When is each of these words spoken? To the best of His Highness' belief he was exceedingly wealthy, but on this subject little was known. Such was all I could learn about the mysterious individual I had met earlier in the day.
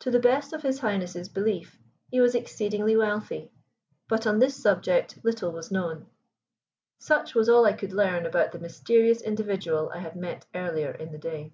To 0.00 0.10
the 0.10 0.18
best 0.18 0.54
of 0.54 0.62
His 0.62 0.78
Highness' 0.78 1.28
belief 1.28 1.76
he 2.10 2.22
was 2.22 2.34
exceedingly 2.34 2.96
wealthy, 2.96 3.52
but 4.08 4.26
on 4.26 4.38
this 4.38 4.54
subject 4.56 5.22
little 5.22 5.52
was 5.52 5.70
known. 5.70 6.06
Such 6.98 7.34
was 7.34 7.50
all 7.50 7.66
I 7.66 7.74
could 7.74 7.92
learn 7.92 8.24
about 8.24 8.52
the 8.52 8.58
mysterious 8.60 9.20
individual 9.20 9.90
I 9.94 9.98
had 9.98 10.16
met 10.16 10.46
earlier 10.54 10.92
in 10.92 11.12
the 11.12 11.18
day. 11.18 11.52